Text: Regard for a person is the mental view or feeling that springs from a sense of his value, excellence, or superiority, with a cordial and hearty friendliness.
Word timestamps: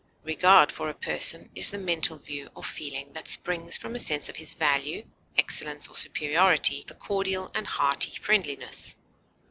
Regard 0.23 0.71
for 0.71 0.89
a 0.89 0.95
person 0.95 1.51
is 1.53 1.69
the 1.69 1.77
mental 1.77 2.17
view 2.17 2.49
or 2.55 2.63
feeling 2.63 3.13
that 3.13 3.27
springs 3.27 3.77
from 3.77 3.93
a 3.93 3.99
sense 3.99 4.29
of 4.29 4.35
his 4.35 4.55
value, 4.55 5.05
excellence, 5.37 5.87
or 5.87 5.95
superiority, 5.95 6.79
with 6.79 6.97
a 6.97 6.99
cordial 6.99 7.51
and 7.53 7.67
hearty 7.67 8.15
friendliness. 8.15 8.95